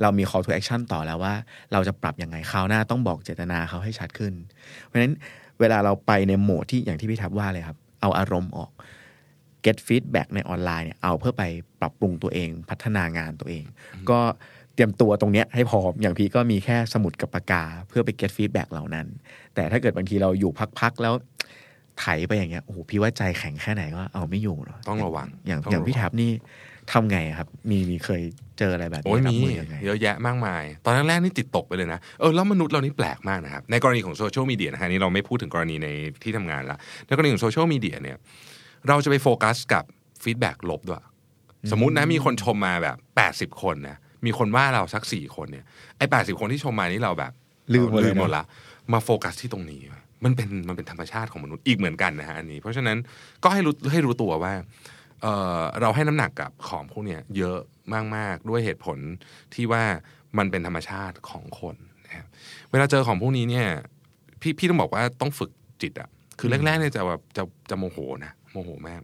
[0.00, 1.34] เรามี call to action ต่อแล้วว่า
[1.72, 4.32] เราจะปรับยังไงคราวหน้าต้องบอกเจตนาเขาให้ชัดขึ้น
[4.84, 5.14] เพราะฉะนั้น
[5.60, 8.70] เวลาเราไปในโหมดที่อย่างที่พี่ทับว่าเลยครับ เอาอารมณ์ออก
[9.64, 11.42] get feedback ในออนไลน์เนี่ยเอาเพื่อไป
[11.80, 13.64] ปรับปรุงตัวเอง พัฒนางานตัวเอง
[14.10, 14.20] ก็
[14.74, 19.06] เตรียมตัวตรงเนี้ยให้พร้อมอย่างพี่ก็มีแค่สมุดกับปากกา เพื่อไป get feedback เหล่านั้น
[19.54, 21.14] แต่ถ้าเกิดบางทีเราอยู่พักๆแล้ว
[22.00, 26.30] ไถไปอย่างเงี้ยโอ้โหพี่ว่าใจแข็งแค่ไหนก็เอาไม่อยู่เนาะต้องระวังอย่างต้องอย่างระวังพี่แท็บนี่
[26.92, 28.22] ทำไงครับ มีมีเคย
[28.58, 35.88] เจออะไรแบบโอ้ยนี้รับมีมือยังไงเยอะแยะมากมาย ตอนแรกๆนี่ติดตกไปเลยนะเออแล้วมนุษย์เรานี่แปลกมากนะครับ ในกรณีของโซเชียลมีเดียนะฮะนี่เราไม่พูดถึงกรณีใน
[36.22, 38.16] ที่ทำงานละในกรณีของโซเชียลมีเดียเนี่ย
[38.88, 39.84] เราจะไปโฟกัสกับ
[40.22, 41.02] ฟีดแบ็กลบด้วย
[41.70, 42.96] สมมุตินะมีคนชมมาแบบ
[43.54, 45.64] 80 คนนะมีคนว่าเราสักสี่คนเนี่ย
[45.98, 47.32] ไอ้แปดสิบคนที่ชมมานี่เราแบบ
[47.74, 48.44] ลืมหมดเลยลืมหมดนะละ
[48.92, 49.80] มาโฟกัสที่ตรงนี้
[50.24, 52.98] มันเป็นมันเป็นธรรมชาติของมนุษย์อีกเหมือนกันนะฮะอันนี้เพราะฉะนั้น
[53.42, 54.52] ก็ให้รู้ให้รู้ตัวว่า
[55.22, 57.58] เอ่อเราให้น้ำหนักกับของพวกเนี้ยเยอะ
[58.16, 58.98] มากๆด้วยเหตุผล
[59.54, 59.82] ที่ว่า
[60.38, 61.76] มันเป็นธรรมชาติของคน
[62.06, 62.26] นะครับ
[62.70, 63.66] เวลาเจอของพวกนี้เนี่ย
[64.40, 65.50] พี่พี่ต้องบอกว่าต้องฝึก
[65.82, 69.00] จิตอะคือแรกๆเนี่ยจะแบบจะจะโมโหนะโมโหมาก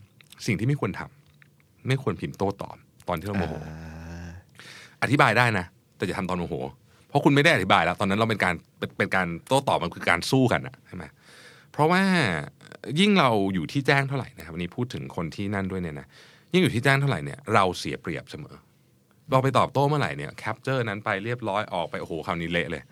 [0.46, 2.76] สิ่งที่ไม่ควรทำไม่ควรพิมพ์โต้ตอบ
[3.08, 4.30] ตอนที่เราโมโหอ่า
[5.02, 6.83] อธิบายได้นะ แต่อย่าทำตอนโมโหเพ
[7.14, 11.04] ราะคุณไม่ได้อธิบายแล้ว ตอนนั้นเราเป็นการเป็นเป็นการโต้ตอบมันคือการสู้กันอะใช่ไหม
[11.72, 12.02] เพราะว่า
[13.00, 16.06] ยิ่งเราอยู่ที่แจ้งเท่าไหร่นะครับวันนี้พูดถึงคนที่นั่นด้วยเนี่ยนะ
[16.52, 18.56] ยิ่งอยู่ที่แจ้งเท่าไหร่เนี่ยเราเสียเปรียบเสมอ
[19.30, 22.82] เราไปตอบโต้เมื่อไหร่เนี่ย capture นั้นไปเรียบร้อยออกไปโอ้โหคราวนี้เละเลย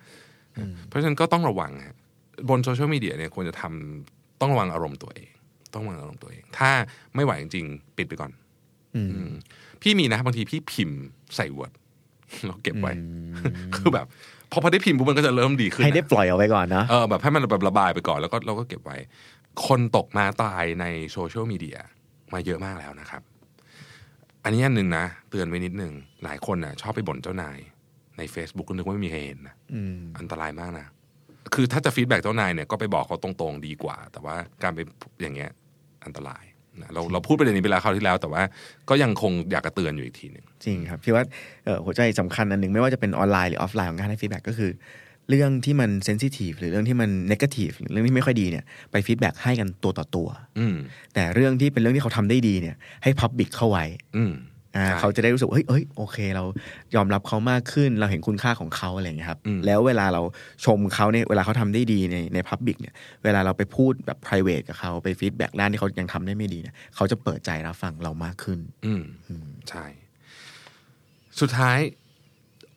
[0.88, 1.96] เพราะฉะนั้นก็ต้องระวังฮะ
[2.48, 5.30] บนโซเชียลมีเดียเนี่ยควรจะทำต้องระวังอารมณ์ตัวเอง
[5.74, 6.70] ต้องระวังอารมณ์ตัวเอง ถ้า
[7.14, 8.32] ไม่ไหวจริงๆ ปิดไปก่อน
[8.96, 9.32] อืมอืม
[9.82, 11.00] พี่มีนะบางทีพี่พิมพ์
[11.36, 11.72] ใส่ Word
[12.46, 12.92] เราเก็บไว้
[13.74, 14.06] คือแบบ
[14.52, 18.96] พอพอได้พิมพ์ปุ๊บมันก็จะเริ่มดีขึ้นให้ได้นะปล่อยเอาไว้ก่อนเนาะเออแบบให้มันแบบระบายไปก่อนแล้วก็เราก็เก็บไว้
[19.66, 21.78] คนตกม้าตายในโซเชียลมีเดีย
[22.32, 23.22] มาเยอะมากแล้วนะครับ
[24.44, 25.92] อันนี้อันหนึ่งนะ เตือนไว้นิดนึง
[26.24, 27.58] หลายคนน่ะ ชอบไปบ่นเจ้านาย
[28.18, 30.86] ใน Facebook ก็นึกว่าไม่มีใครเห็นนะอืมอันตรายมากนะ
[31.54, 34.78] คือถ้าจะฟีดแบ็กเจ้านายเนี่ยก็ไปบอกเขาตรงๆดีกว่า แต่ว่าการไป
[35.22, 35.50] อย่างเงี้ย
[36.04, 36.42] อันตราย
[36.80, 38.42] นะเราเราพูดประเด็นนี้ไปแล้วคราวที่แล้ว แต่ว่า
[38.88, 41.24] ก็ยังคงอยากจะเตือนอยู่อีกทีหนึ่งจริงครับพี่ว่า
[41.64, 44.72] เอ่อหัวใจสำคัญอันหนึ่งไม่ว่าจะเป็นออนไลน์หรือออฟไลน์ของการให้ฟีดแบ็กก็คือ
[45.30, 50.76] เรื่องที่มัน sensitive หรือเรื่องที่มัน negative หรือเรื่องที่ไม่ค่อยดีเนี่ยไปฟีดแบ็กให้กันตัวต่อตัวอืม
[51.14, 53.84] แต่เรื่องที่เป็นเรื่องที่เขาทำได้ดีเนี่ยให้ public เข้าไว้
[54.76, 56.44] อืมอ่าใช่เขาจะได้รู้สึกว่าเฮ้ยเอ้ยโอเค เรา
[56.94, 60.22] ยอมรับเขามากขึ้นเราเห็นคุณค่าของเขาอะไรอย่างเงี้ยครับอืมแล้วเวลาเรา
[60.64, 69.02] ชมเขาเนี่ยเวลาเขาทำได้ดีในใน public เนี่ยเวลาเราไปพูดแบบ p r i v a t กับเขาไปฟีดแบ็กด้านที่เขายังทำได้ไม่ดีเนี่ยเขาจะเปิดใจรับฟังเรามากขึ้น อืม
[69.70, 69.86] ใช่
[71.40, 71.78] สุดท้าย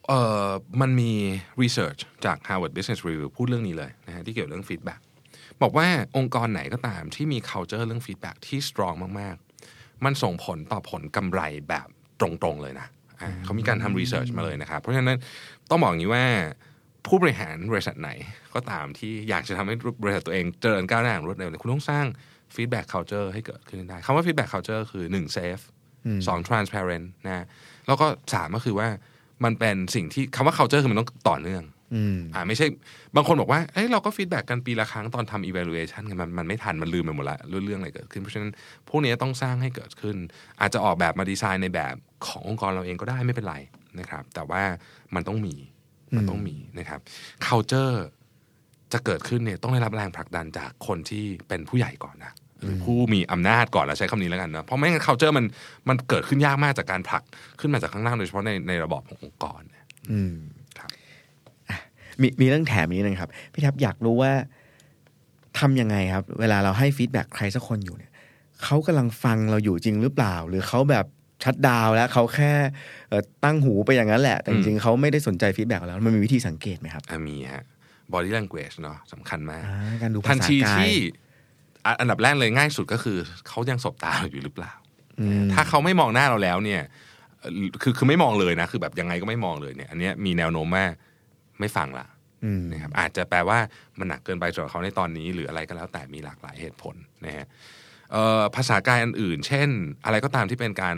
[0.07, 0.49] เอ่อ
[0.81, 1.11] มันมี
[1.61, 4.99] research จาก Harvard Business Review พูดเรื่องนี้เลยนะฮะที่เกี่ยวเรื่อง feedback
[5.61, 9.44] บอกว่าองค์กรไหนก็ตามที่มี culture เรื่อง feedback ที่ strong มากๆ
[10.05, 11.87] มันส่งผลต่อผลกำไรแบบ
[12.21, 12.87] ตรงๆเลยนะ
[13.21, 15.17] อ่าเขามีการทำ research มาเลยนะครับ เพราะฉะนั้น
[15.69, 16.25] ต้องบอกอย่างนี้ว่า
[17.07, 18.09] ผู้บริหารบริษัทไหน
[18.53, 22.05] ก็ตามที่อยากจะทำให้บริษัทตัวเองเจริญก้าวหน้าอย่างรวดเร็วเนี่ยคุณต้องสร้าง
[22.55, 25.63] feedback culture ให้เกิดขึ้นได้คำว่า feedback culture คือ 1 safe
[26.27, 27.45] สอง transparent นะ
[27.87, 28.87] แล้วก็สามก็คือว่า
[29.43, 32.65] มันเป็นสิ่งที่คำว่า culture คือมันต้องต่อเนื่อง อืมอ่าไม่ใช่
[33.15, 38.51] บางคนบอกว่าเอ้ยเราก็ฟีดแบ็กกันปีละครั้งตอนทำ evaluation กันมันมันไม่ทัน มันลืมไปหมดละเรื่องเรื่องอะไรเกิดขึ้น เพราะฉะนั้น
[38.89, 40.15] พวกนี้ต้องสร้างให้เกิดขึ้น
[40.61, 41.95] อาจจะออกแบบมาดีไซน์ในแบบ
[42.27, 43.55] ขององค์กรเราเองก็ได้ไม่เป็นไร
[43.99, 44.61] นะครับ แต่ว่า
[45.15, 45.55] มันต้องมี
[46.15, 46.99] มันต้องมีนะครับ
[47.45, 47.95] culture
[48.93, 55.45] จะเกิดขึ้นเนี่ยต้องได้รับแรงผลักดันจากคนที่เป็นผู้ใหญ่ก่อนนะหรือผู้มีอำนาจก่อนแล้วใช้คำนี้แล้วกันนะเพราะไม่งั้น culture มัน
[55.89, 57.23] มันเกิดขึ้นยากมากจากการผลัก
[57.59, 60.64] ขึ้นมาจากข้างล่างโดยเฉพาะในในระบอบขององค์กรเนี่ยอืมครับอะ
[62.21, 64.31] มีมีเรื่องแถมนี้นึงครับ พี่ทับอยากรู้ว่า
[65.59, 68.11] ทำยังไงครับ เวลาเราให้ฟีดแบ็กใครสักคนอยู่เนี่ย
[68.63, 71.05] เขากำลังฟังเราอยู่จริงหรือเปล่า หรือเขาแบบ
[71.43, 72.53] shut down แล้วเขาแค่
[73.09, 77.63] เอ่อตั้งหูไปอย่างนั้นแหละ แต่จริงๆเขาไม่ได้สนใจฟีดแบ็กแล้วมันมีวิธีสังเกตไหมครับอะมีฮะ
[78.13, 80.93] body language เนาะสำคัญมากอ่าการดูทัภานษาทีกายที่
[81.85, 84.71] อะอันดับแรกเลยง่ายสุดก็คือเขายังสบตาเราอยู่หรือเปล่า
[85.19, 86.81] อืมถ้าเขาไม่มองหน้าเราแล้วเนี่ย
[87.39, 87.51] เอ่อ
[87.81, 90.85] คือคือไม่มองเลยนะ คือแบบยังไงก็ไม่มองเลยเนี่ย อันเนี้ยมีแนวโน้มว่า
[91.59, 92.05] ไม่ฟังละ
[92.45, 93.59] อืมนะครับอาจจะแปลว่า
[93.99, 97.45] มันหนักเกินไปสำหรับเขาในตอนนี้ หรืออะไรก็แล้วแต่มีหลากหลายเหตุผลนะฮะ
[98.11, 99.69] เอ่อภาษากายอันอื่น เช่น
[100.05, 100.97] อะไรก็ตามที่เป็นการ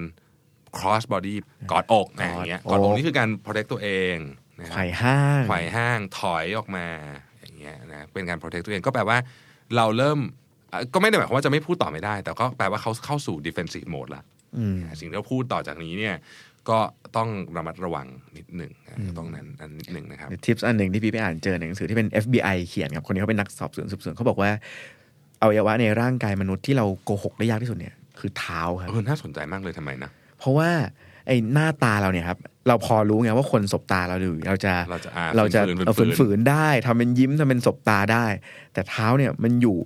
[0.77, 1.35] cross body
[1.71, 4.15] กอดอกนะอย่างเงี้ยกอดอกนี่คือการ protect ตัวเอง
[4.59, 6.87] นะคไขรับว่ห้างไขว่ห้างถอยออกมา
[7.41, 9.17] อย่างเงี้ยนะเป็นการ protect ตัวเองก็แปลว่า
[9.75, 10.19] เราเริ่ม
[10.69, 14.23] เอ่อก็ไม่ได้หมายความว่าจะไม่พูดต่อไม่ได้ แต่ก็แปลว่าเขาเข้าสู่ defensive mode ละ
[14.57, 16.15] อืมสิ่งที่เราพูดต่อจากนี้เนี่ย
[16.69, 16.79] ก็
[17.17, 24.49] ต้องระมัดระวังนิดหนึ่งนะต้องนั้นอันนิดหนึ่งนะครับทิปส์อันหนึ่งที่พี่ไปอ่านเจอในหนังสือที่เป็น FBI เขียนครับ คนนี้เขาเป็นนักสอบสวนสืบสวนเขาบอกว่า
[25.41, 30.69] อวัยวะในร่างกายมนุษย์ที่เราโกหกได้ยากที่สุดเนี่ยคือเท้าครับเออน่าสนใจมากเลยทำไมนะ เพราะว่า
[31.27, 38.25] ไอ้หน้าตาเราเนี่ยครับเราพอรู้ไงว่าคนสบตาเราดูเราจะเราจะอ่าเราจะฝืนๆเอาฝืนๆฝืนๆได้ทำเป็นยิ้มทำเป็นสบตาได้
[38.73, 39.77] แต่เท้าเนี่ยมันอยู่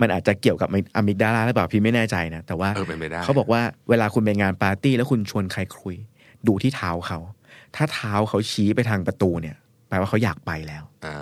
[0.00, 5.96] มันอาจจะเกี่ยวกับอะมิกดาลาหรือเปล่าพี่ไม่แน่ใจนะแต่ว่าเออเป็นไปได้เขาบอกว่าเวลาคุณไปงานปาร์ตี้แล้วคุณชวนใครคุย
[6.46, 7.18] ดูที่เท้าเขา
[7.76, 9.56] ถ้าเท้าเขาชี้ไปทางประตูเนี่ย
[9.88, 11.16] ไปลว่าเขาอยากไปแล้วอ่า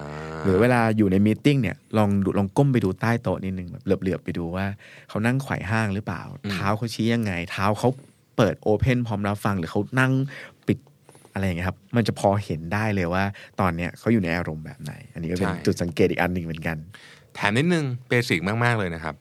[0.44, 4.66] หรือเวลาอยู่ในมีตติ้งเนี่ยลองดูลองก้มไปดูใต้โต๊ะนิดนึงแบบเหลือบๆไปดูว่า
[5.08, 7.88] เขานั่งไขว่ห้างหรือเปล่า เท้าเขาชี้ยังไง เท้าเขา
[8.36, 10.12] เปิดโอเพนพร้อมรับฟัง หรือเขานั่ง
[10.66, 10.78] ปิด
[11.32, 13.24] อะไรอย่างเงี้ยครับ มันจะพอเห็นได้เลยว่า
[13.60, 16.76] ตอนเนี้ยเขาอยู่ในอารมณ์แบบไหน อันนี้ก็เป็นจุดสังเกตอีกอันหนึ่งเหมือนกัน
[17.34, 19.14] แถมนิดนึง basic มาก ๆ เลยนะครับ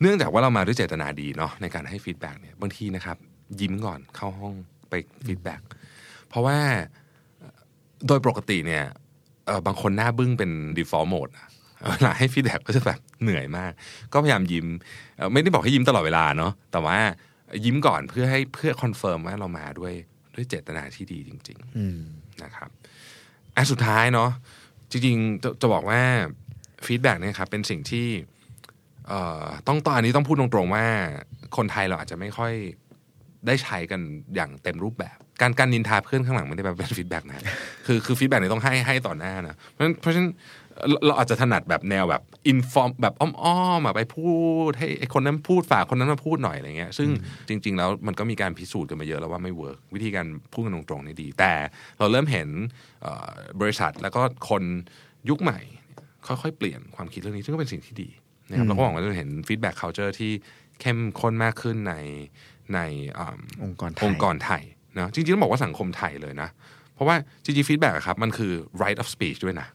[0.00, 3.16] เนื่องจากว่าเรามาด้วยเจตนาดีเนาะในการให้ฟีดแบ็กเนี่ยบางทีนะครับ
[3.60, 4.54] ยิ้มก่อนเข้าห้อง
[4.88, 4.94] ไป
[5.26, 5.60] ฟีดแบ็ก
[6.28, 6.58] เพราะว่า
[7.38, 7.58] เอ่อ
[8.06, 8.84] โดยปกติเนี่ย
[9.46, 11.48] เอ่อบางคนหน้าบึ้งเป็น default mode อะ
[11.92, 13.72] เวลาให้ฟีดแบ็กก็จะแบบเหนื่อยมาก
[14.12, 14.66] ก็พยายามยิ้ม
[15.16, 16.98] เอ่อไม่ได้บอกให้ยิ้มตลอดเวลาเนาะแต่ว่า
[17.64, 19.94] ยิ้มก่อนเพื่อให้เพื่อ confirm ว่าเรามาด้วย
[20.34, 22.00] ด้วยเจตนาที่ดีจริงๆอืม
[22.42, 22.70] นะครับ
[23.56, 24.30] อันสุดท้ายเนาะ
[24.90, 26.02] จริงๆจะจะบอกว่า
[26.86, 28.06] ฟีดแบ็กเนี่ยครับเป็นสิ่งที่
[29.08, 30.86] เอ่อต้องตอนอันนี้ต้องพูดตรงๆว่า
[31.56, 32.52] คนไทยเราอาจจะไม่ค่อย
[33.46, 34.00] ได้ใช้กัน
[34.34, 37.44] อย่างเต็มรูปแบบ การการนินทาเพื่อนข้างหลังไม่ได้แบบเป็นฟีดแบ็กนะ
[37.86, 40.30] คือคือฟีดแบ็กเนี่ยต้องให้ให้ต่อหน้านะเพราะฉะนั้นเพราะฉะนั้น
[40.88, 44.32] เราเราอาจจะถนัดแบบแนวแบบ inform แบบอ้อมๆอะไปพู
[44.70, 47.08] ด ให้ไอ้คนนั้นพูดฝากคนนั้นมาพูดหน่อยอะไรเงี้ยซึ่ง
[47.48, 51.52] จริง ๆ แล้วมันก็มีการพิสูจน์กันมาเยอะแล้วว่าไม่ work วิธีการพูดกันตรงๆนี่ดี แต่
[51.98, 52.48] เราเริ่มเห็น
[53.02, 54.20] เอ่อบริษัทแล้วก็
[54.50, 54.62] คน
[55.30, 55.60] ยุคใหม่
[56.26, 58.08] ค่อยๆเปลี่ยนความคิดเรื่องนี้ซึ่งก็เป็นสิ่งที่ดี
[58.48, 60.32] นะครับเราก็หวังว่าจะเห็น feedback culture ที่
[60.80, 61.94] เข้มข้นมากขึ้นใน
[62.74, 62.80] ใน
[63.18, 64.62] อ่าองค์กรไทยองค์กรไทย
[64.96, 66.48] นะจริงๆต้องบอกว่าสังคมไทยเลยนะ
[66.94, 69.68] เพราะว่าจริงๆ feedback ครับมันคือ right of speech ด้วยนะ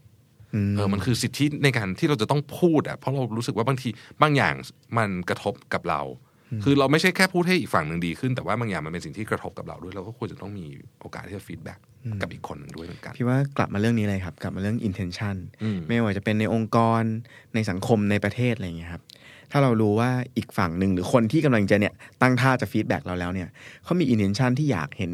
[0.54, 3.90] อืมเออมันคือสิทธิในการที่เราจะต้องพูดอะเพราะเรารู้สึกว่าบางที
[4.22, 4.56] บางอย่าง
[4.98, 6.02] มันกระทบกับเรา
[6.64, 10.66] คือเราไม่ใช่แค่พูดให้อีกฝั่งหนึ่งดีขึ้น แต่ว่าบางอย่างมันเป็นสิ่งที่กระทบกับเราด้วยเราก็ควรจะต้องมี
[11.02, 11.80] โอกาสที่จะ feedback
[12.22, 17.04] กับอีกคนหนึ่งด้วยเหมือนกันพี่ว่ากลับมาเรื่องนี้เลยครับ กลับมาเรื่อง intention อืมไม่ว่าจะเป็นในองค์กร
[17.54, 19.04] ในสังคมในประเทศอะไรอย่างเงี้ยครับ
[19.52, 23.50] ถ้าเรารู้ว่าอีกฝั่งหนึ่งหรือคนที่กำลังจะเนี่ยตั้งท่าจะ feedback เราแล้วเนี่ย
[23.84, 25.14] เขามี intention ที่อยากเห็น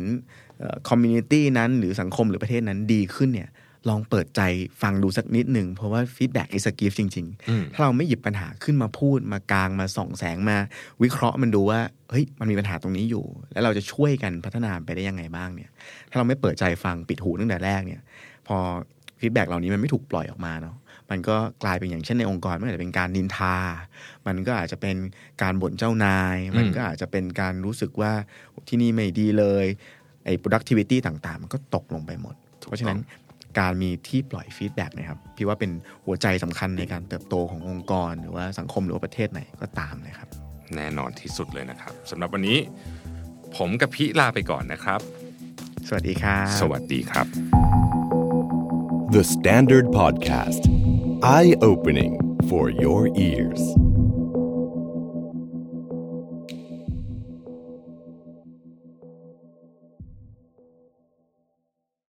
[0.89, 3.49] community นั้นหรือสังคมหรือประเทศนั้นดีขึ้นเนี่ย
[3.89, 4.41] ลองเปิดใจ
[4.81, 10.57] ฟังดูสักนิดหนึ่ง เพราะว่าฟีดแบ็ก is a gift จริงอืมๆถ้าเราไม่หยิบปัญหาขึ้นมาพูดมากลางมาส่องแสงมา
[11.03, 11.79] วิเคราะห์มันดูว่า
[12.11, 15.69] เฮ้ยมันมีปัญหาตรงนี้อยู่ แล้วเราจะช่วยกันพัฒนาไปได้ยังไงบ้างเนี่ย
[16.09, 18.01] ถ้าเราไม่เปิดใจฟังปิดหูตั้งแต่แรกเนี่ย
[18.47, 18.57] พอ
[19.19, 20.75] feedback เหล่านี้มันไม่ถูกปล่อยออกมาเนาะ
[21.11, 23.55] มันก็กลายเป็นอย่างเช่นในองค์กรมันอาจจะเป็นการนินทา
[24.27, 24.95] มันก็อาจจะเป็น
[25.41, 28.11] การบ่นเจ้านาย มันก็อาจจะเป็นการรู้สึกว่า
[28.67, 29.65] ที่นี่ไม่ดีเลย
[30.25, 32.35] ไอ้ productivity ต่างๆ มันก็ตกลงไปหมด
[32.67, 32.99] เพราะฉะนั้น
[33.59, 35.71] การมีที่ปล่อยฟีดแบ็กนะครับพี่ว่าเป็น
[36.05, 40.27] หัวใจสำคัญในการเติบโตขององค์กร หรือว่าสังคมหรือว่าประเทศไหนก็ตามนะครับ
[40.75, 42.57] แน่นอนที่สุดเลยนะครับสำหรับวันนี้
[43.55, 44.99] ผมกับพี่ลาไปก่อนนะครับ
[45.87, 47.27] สวัสดีครับสวัสดีครับ
[49.15, 50.63] The Standard Podcast.
[51.23, 52.13] Eye opening
[52.49, 53.61] for your ears.